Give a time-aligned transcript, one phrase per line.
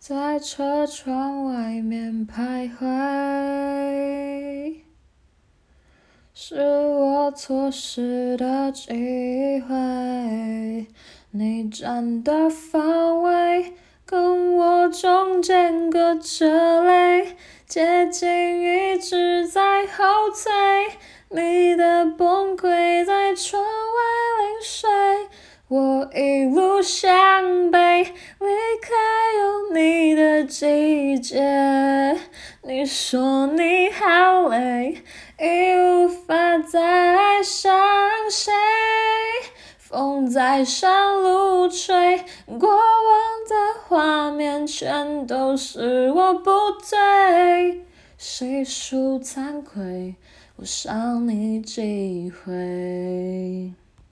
[0.00, 2.86] 在车窗外面徘徊，
[6.32, 10.86] 是我错失的机会。
[11.32, 13.74] 你站的方位
[14.06, 17.36] 跟我中间隔着泪，
[17.66, 20.50] 接近一直在后退，
[21.28, 23.68] 你的崩溃在窗外
[24.38, 24.88] 淋水，
[25.68, 27.17] 我一路向
[30.44, 32.16] 季节。
[32.62, 35.02] 你说你好累，
[35.38, 36.80] 已无法再
[37.16, 37.70] 爱上
[38.30, 38.52] 谁。
[39.78, 42.18] 风在山路吹，
[42.58, 42.78] 过往
[43.48, 46.50] 的画面全都是我不
[46.90, 47.84] 对，
[48.18, 50.14] 谁属惭愧，
[50.56, 53.72] 我伤你几回？